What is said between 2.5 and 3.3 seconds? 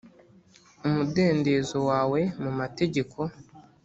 mategeko!